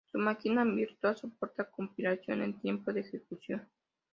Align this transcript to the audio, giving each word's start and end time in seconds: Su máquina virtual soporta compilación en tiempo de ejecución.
Su 0.11 0.17
máquina 0.17 0.63
virtual 0.63 1.15
soporta 1.15 1.69
compilación 1.69 2.41
en 2.41 2.59
tiempo 2.59 2.91
de 2.91 3.01
ejecución. 3.01 3.69